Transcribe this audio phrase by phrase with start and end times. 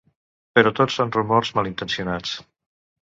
[0.59, 2.33] Però tot són rumors malintencionats.